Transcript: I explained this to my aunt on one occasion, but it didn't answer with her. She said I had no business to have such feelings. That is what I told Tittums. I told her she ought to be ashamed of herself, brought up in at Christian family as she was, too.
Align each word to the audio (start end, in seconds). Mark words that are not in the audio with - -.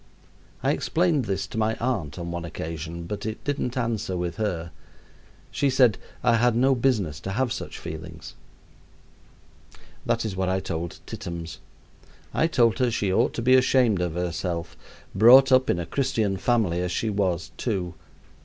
I 0.63 0.71
explained 0.71 1.25
this 1.25 1.45
to 1.45 1.59
my 1.59 1.75
aunt 1.75 2.17
on 2.17 2.31
one 2.31 2.43
occasion, 2.43 3.03
but 3.05 3.23
it 3.23 3.43
didn't 3.43 3.77
answer 3.77 4.17
with 4.17 4.37
her. 4.37 4.71
She 5.51 5.69
said 5.69 5.99
I 6.23 6.37
had 6.37 6.55
no 6.55 6.73
business 6.73 7.19
to 7.19 7.29
have 7.33 7.53
such 7.53 7.77
feelings. 7.77 8.33
That 10.03 10.25
is 10.25 10.35
what 10.35 10.49
I 10.49 10.59
told 10.59 10.97
Tittums. 11.05 11.59
I 12.33 12.47
told 12.47 12.79
her 12.79 12.89
she 12.89 13.13
ought 13.13 13.35
to 13.35 13.43
be 13.43 13.53
ashamed 13.53 14.01
of 14.01 14.15
herself, 14.15 14.75
brought 15.13 15.51
up 15.51 15.69
in 15.69 15.77
at 15.79 15.91
Christian 15.91 16.35
family 16.35 16.81
as 16.81 16.91
she 16.91 17.11
was, 17.11 17.51
too. 17.55 17.93